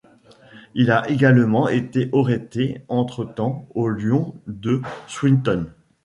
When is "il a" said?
0.73-1.07